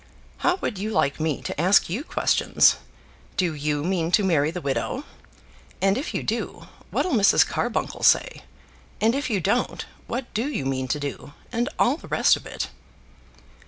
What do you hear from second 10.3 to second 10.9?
do you mean